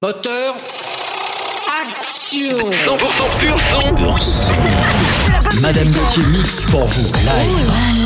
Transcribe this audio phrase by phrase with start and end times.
[0.00, 0.54] Moteur.
[1.82, 5.60] Action 100% pur son.
[5.60, 7.72] Madame Gauthier mix pour vous live.
[7.72, 7.97] Oh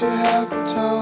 [0.00, 0.97] you had told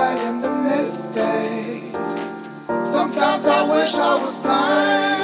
[0.00, 2.16] lies the mistakes.
[2.88, 5.19] Sometimes I wish I was blind.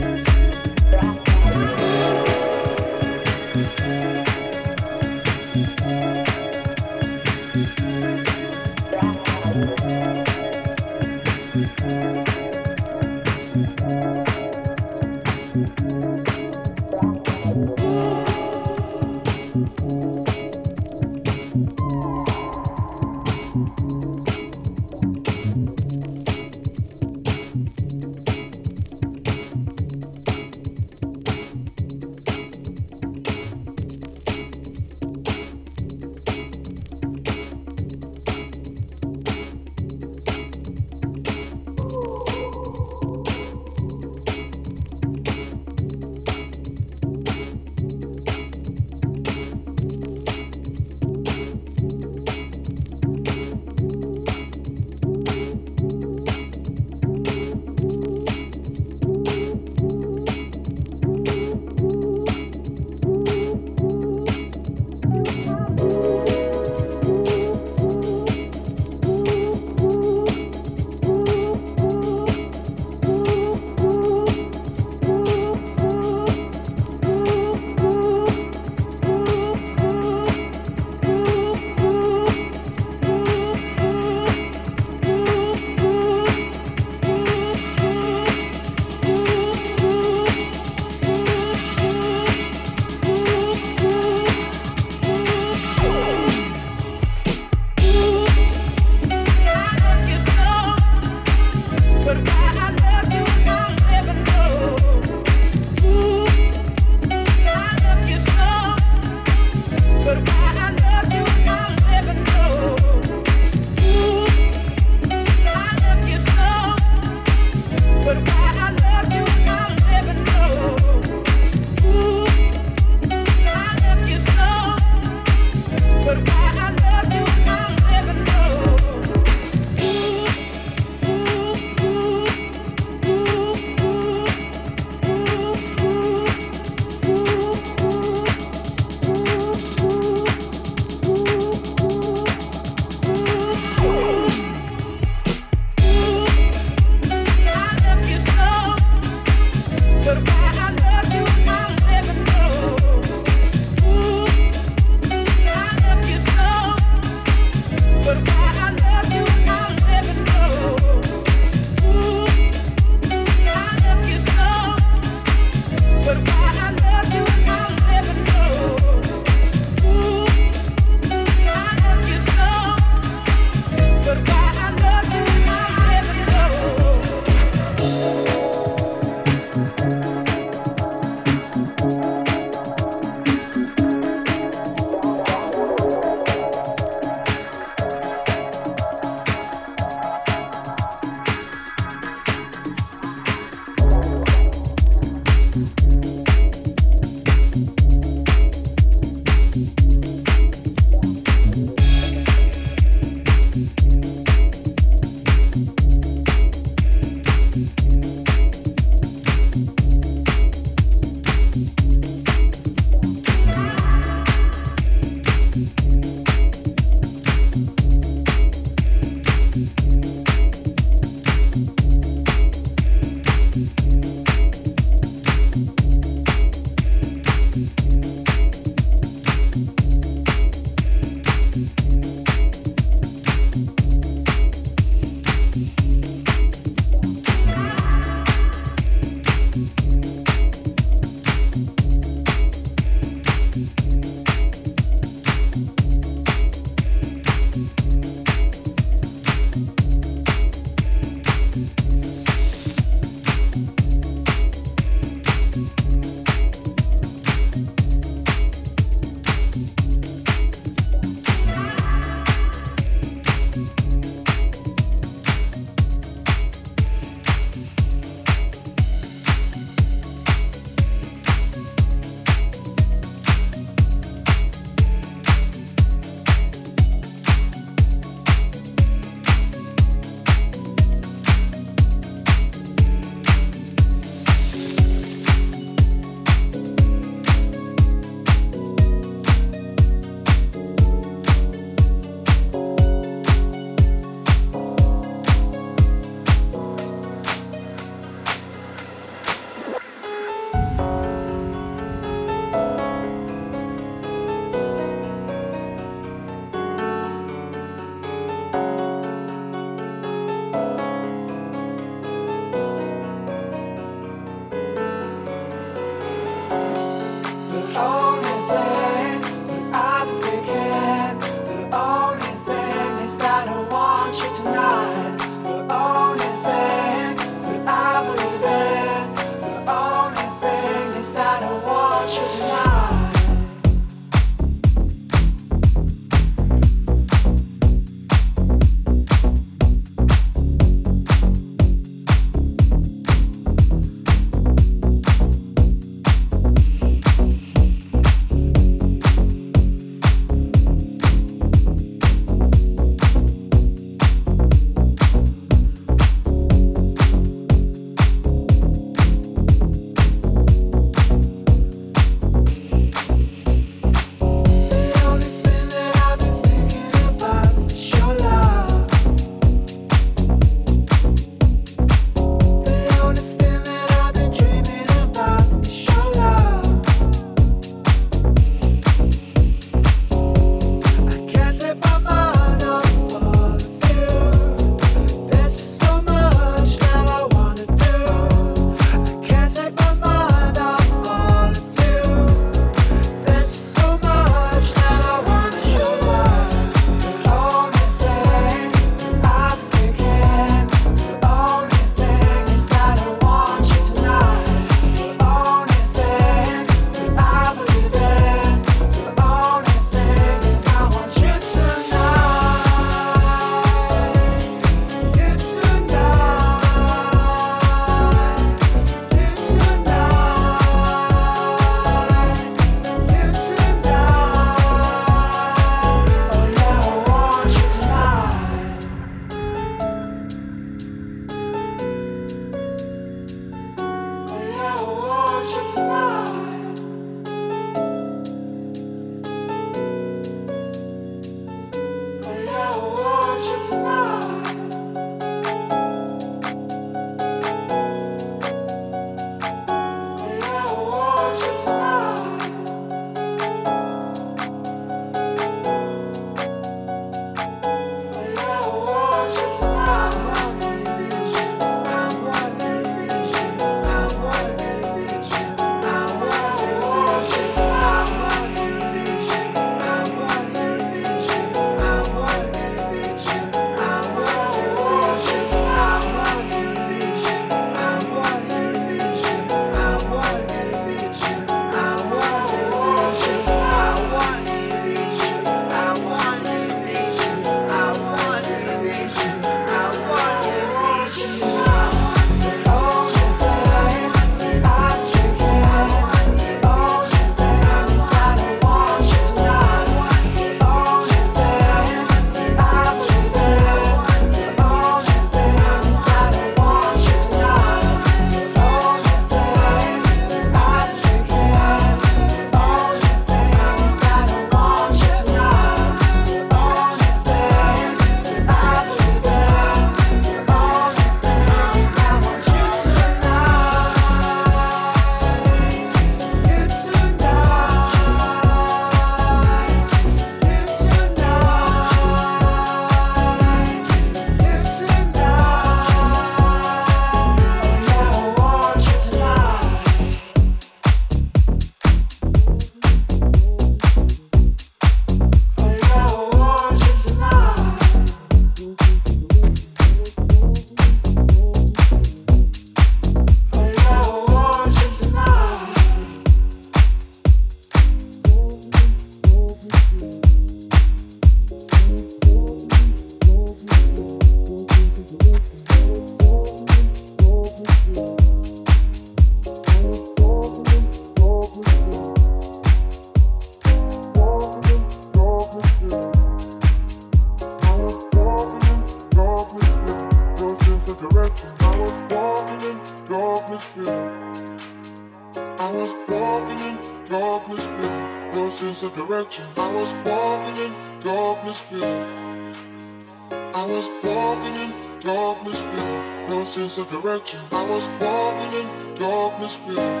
[597.78, 600.00] Was walking in darkness, feeling.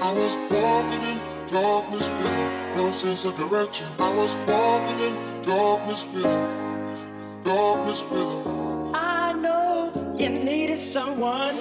[0.00, 2.74] I was walking in darkness, feeling.
[2.76, 3.88] No sense of direction.
[3.98, 7.42] I was walking in darkness, feeling.
[7.42, 8.94] Darkness, feeling.
[8.94, 11.58] I know you needed someone.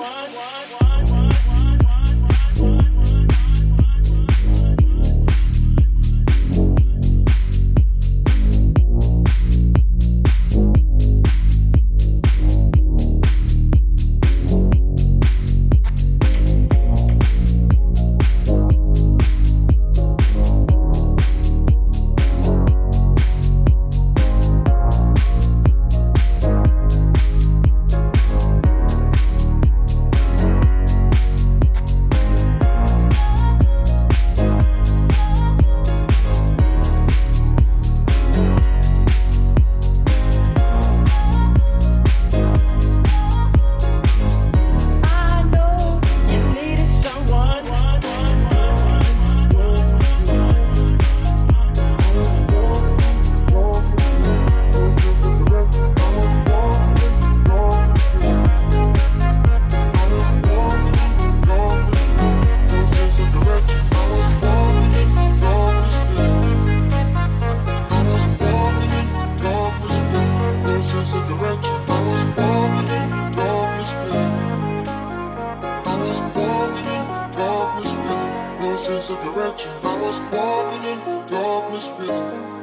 [81.29, 82.59] Darkness, feeling.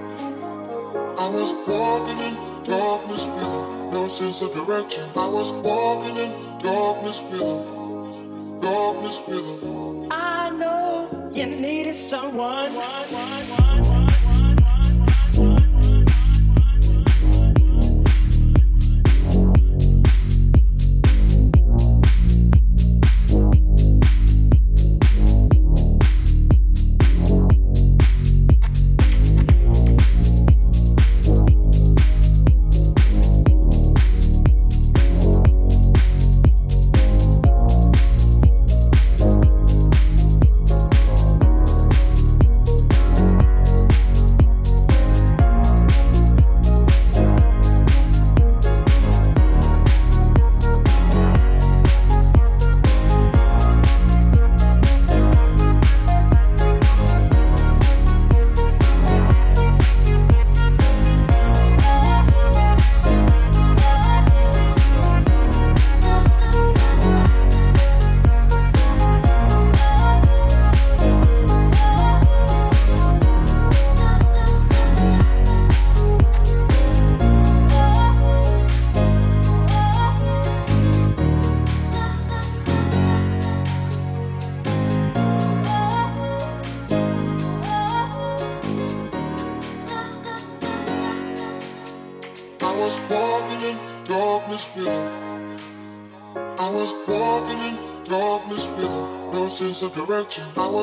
[1.18, 5.08] I was walking in darkness, feeling no sense of direction.
[5.16, 10.08] I was walking in darkness, feeling darkness, feeling.
[10.10, 12.72] I know you needed someone.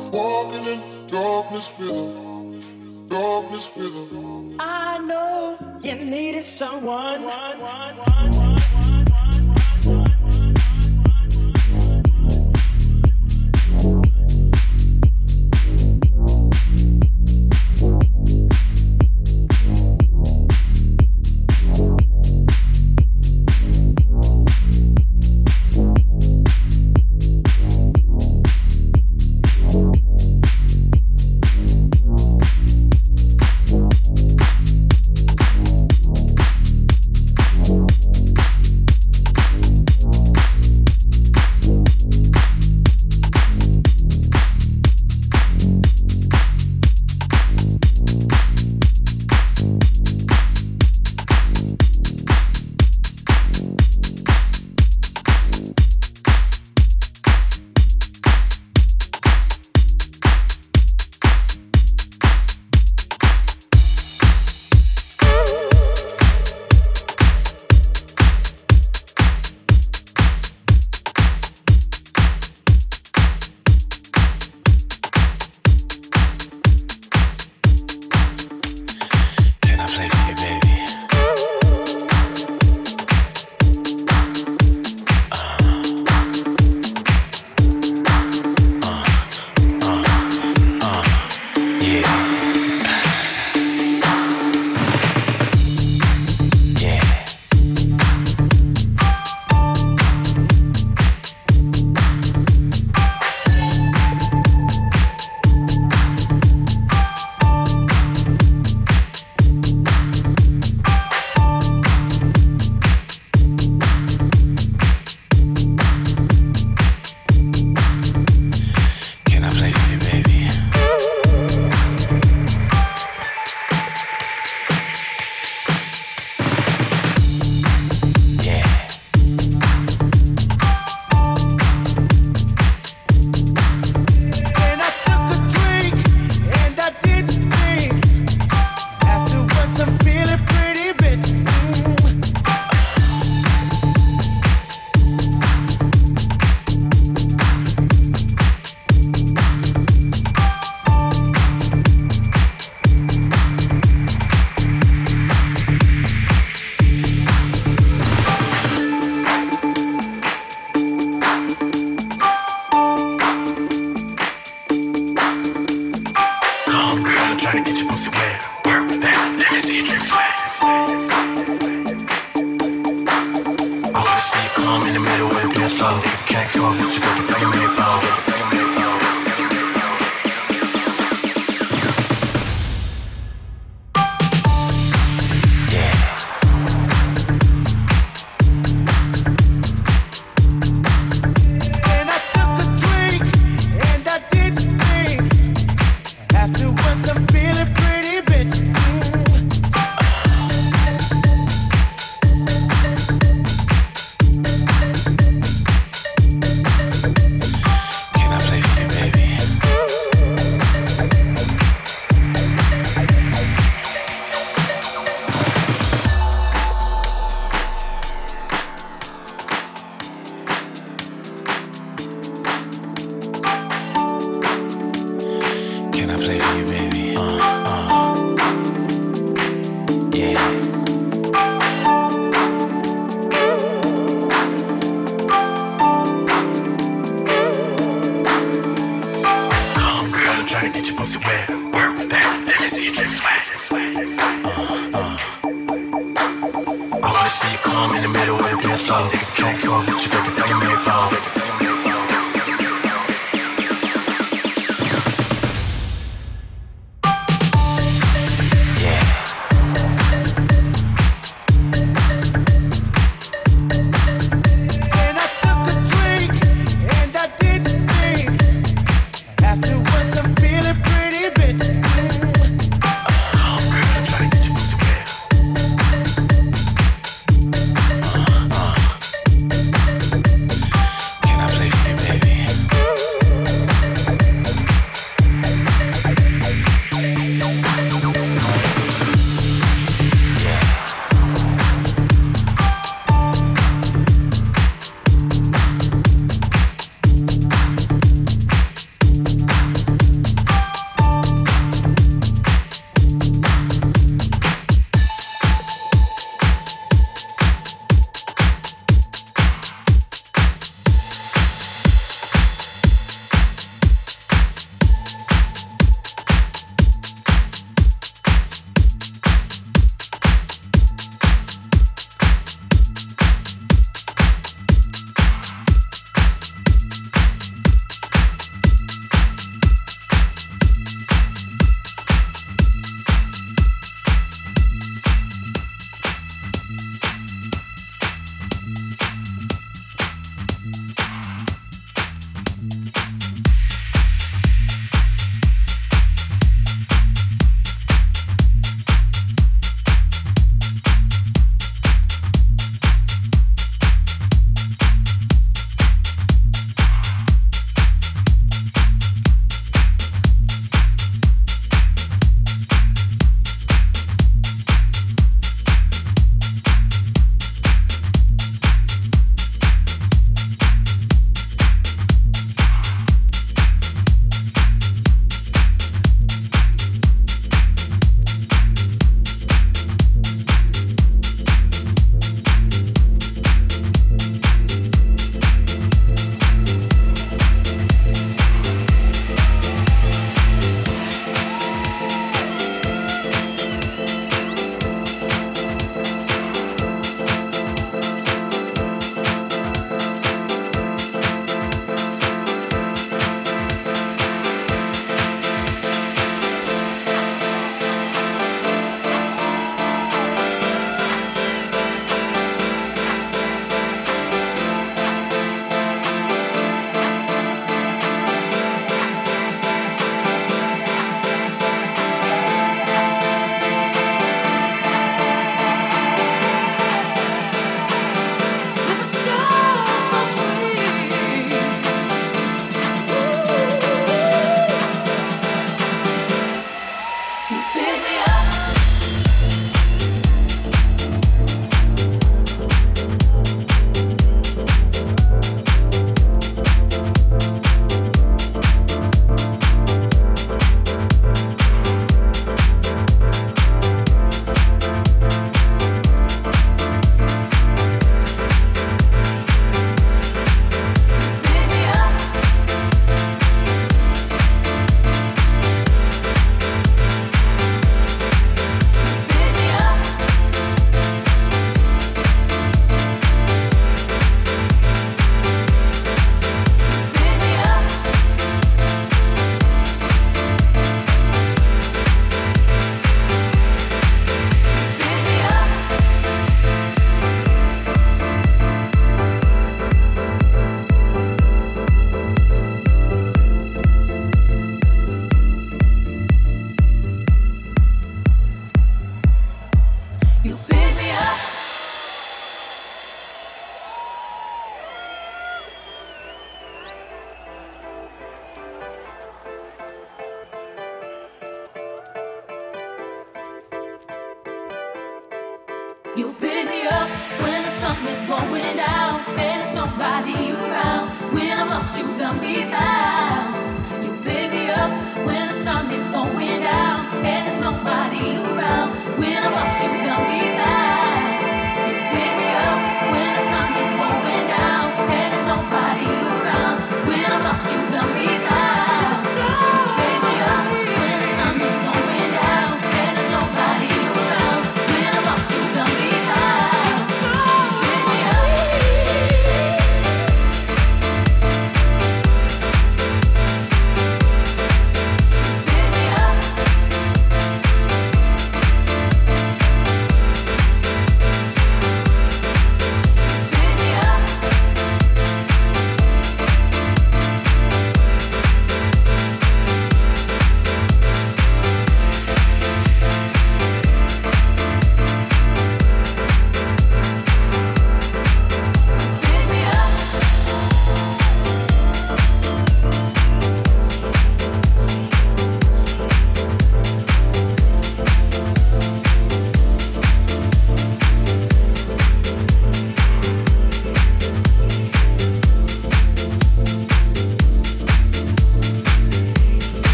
[0.00, 1.68] Walking in darkness,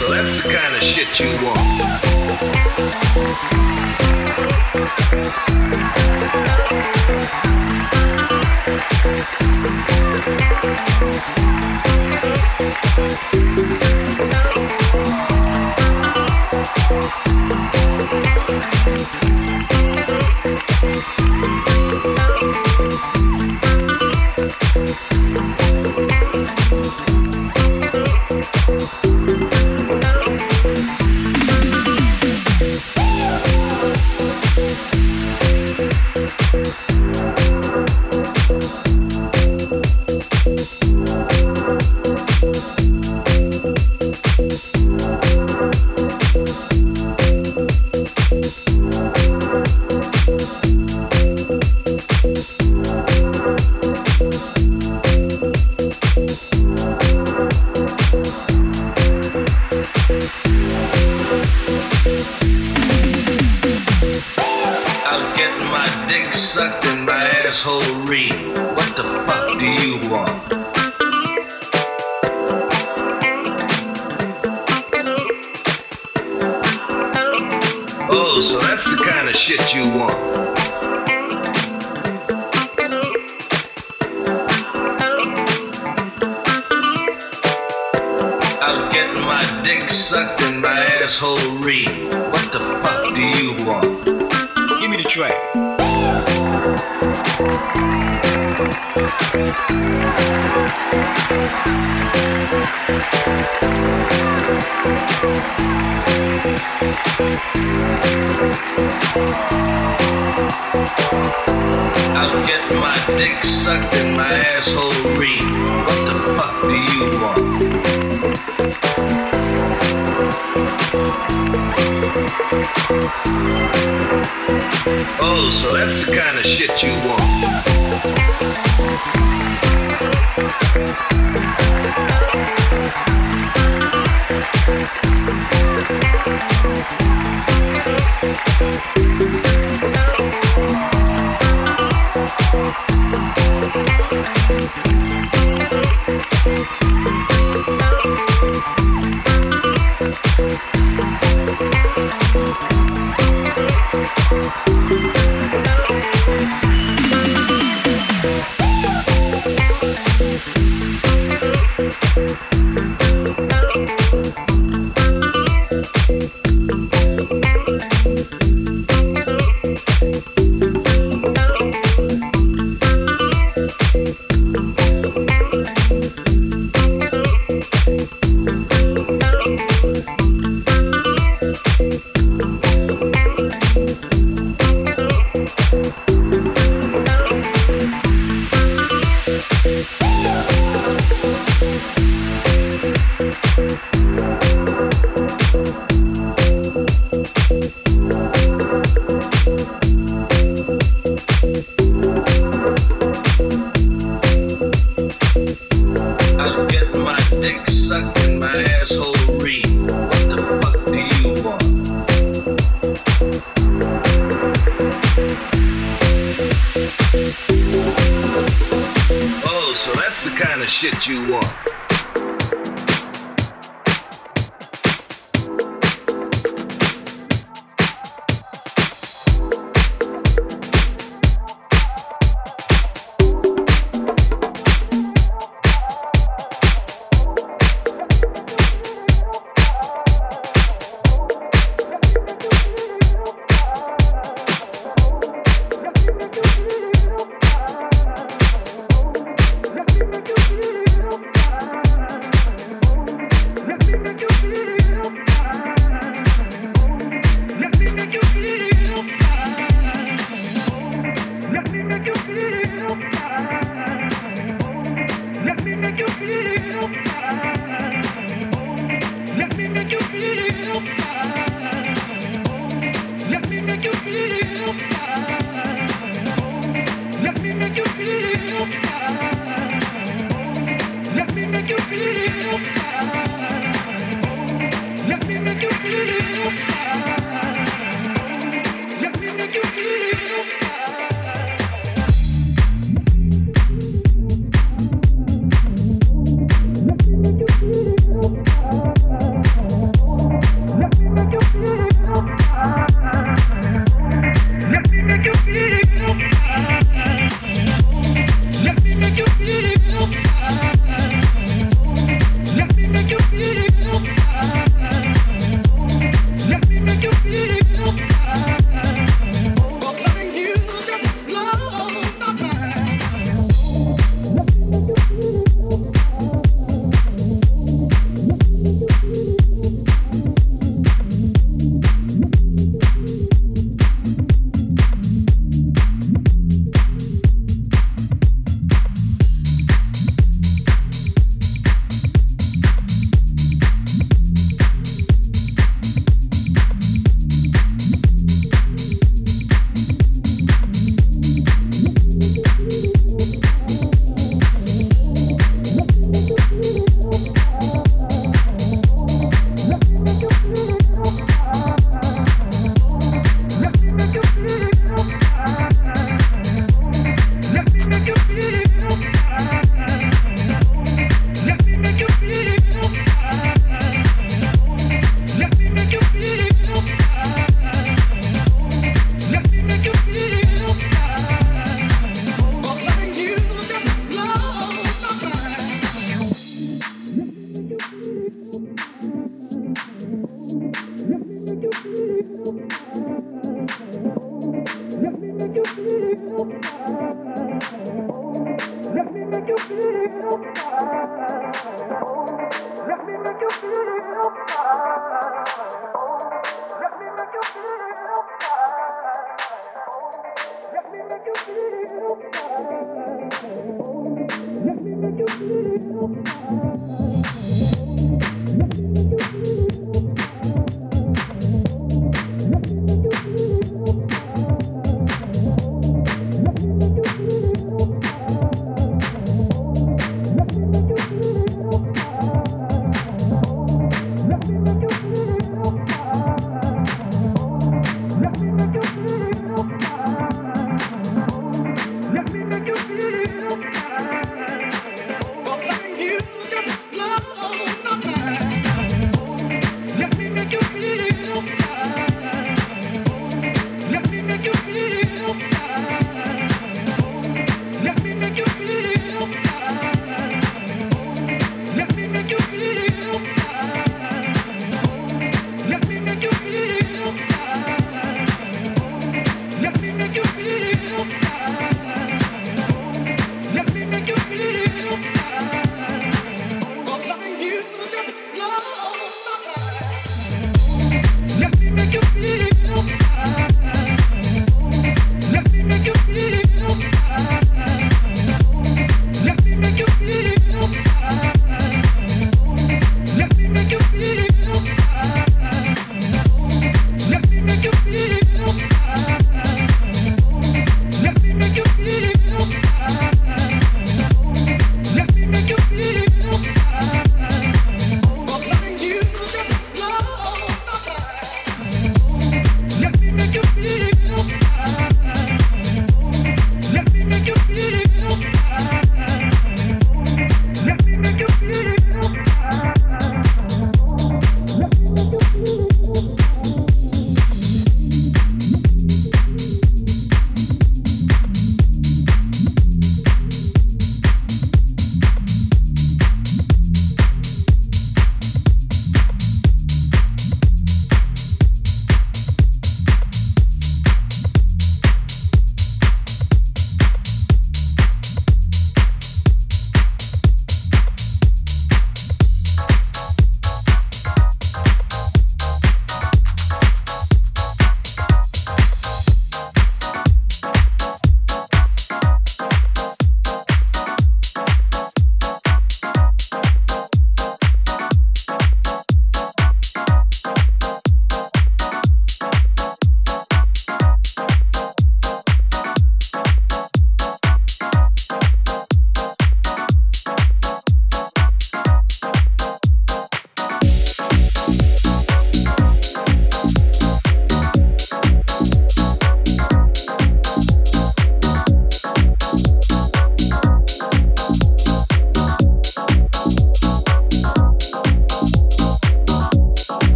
[0.00, 1.26] so that's the kind of shit you
[3.44, 3.59] want.